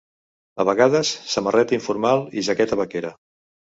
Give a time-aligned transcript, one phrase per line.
[0.61, 3.13] A vegades, samarreta informal i jaqueta vaquera.